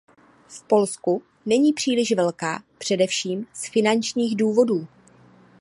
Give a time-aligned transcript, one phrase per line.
[0.47, 4.87] V Polsku není příliš velká, především z finančních důvodů.